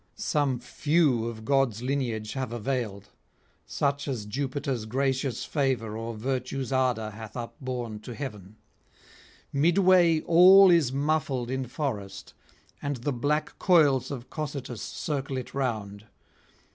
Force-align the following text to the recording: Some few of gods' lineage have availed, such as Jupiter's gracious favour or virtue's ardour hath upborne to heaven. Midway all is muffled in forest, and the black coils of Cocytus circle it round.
Some 0.15 0.57
few 0.59 1.27
of 1.27 1.45
gods' 1.45 1.83
lineage 1.83 2.33
have 2.33 2.51
availed, 2.51 3.09
such 3.67 4.07
as 4.07 4.25
Jupiter's 4.25 4.85
gracious 4.87 5.45
favour 5.45 5.95
or 5.95 6.15
virtue's 6.15 6.71
ardour 6.73 7.11
hath 7.11 7.35
upborne 7.37 7.99
to 7.99 8.15
heaven. 8.15 8.55
Midway 9.53 10.21
all 10.21 10.71
is 10.71 10.91
muffled 10.91 11.51
in 11.51 11.67
forest, 11.67 12.33
and 12.81 12.95
the 12.95 13.13
black 13.13 13.59
coils 13.59 14.09
of 14.09 14.31
Cocytus 14.31 14.81
circle 14.81 15.37
it 15.37 15.53
round. 15.53 16.07